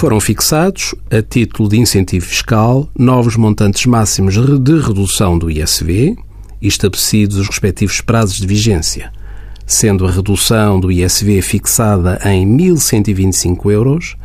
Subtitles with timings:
[0.00, 6.16] Foram fixados, a título de incentivo fiscal, novos montantes máximos de redução do ISV
[6.58, 9.12] e estabelecidos os respectivos prazos de vigência,
[9.66, 14.16] sendo a redução do ISV fixada em 1.125 euros